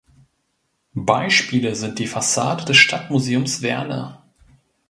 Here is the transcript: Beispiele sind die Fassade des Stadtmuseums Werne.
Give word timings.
Beispiele 0.95 1.75
sind 1.75 1.99
die 1.99 2.07
Fassade 2.07 2.65
des 2.65 2.77
Stadtmuseums 2.77 3.61
Werne. 3.61 4.17